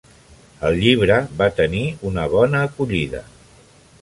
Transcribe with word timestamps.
El 0.69 0.77
llibre 0.83 1.17
va 1.41 1.49
tenir 1.61 1.85
una 2.13 2.27
bona 2.35 2.65
acollida. 2.71 3.23